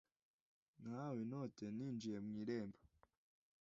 Nahawe 0.81 1.19
inoti 1.25 1.65
ninjiye 1.75 2.17
mu 2.25 2.31
irembo. 2.41 2.79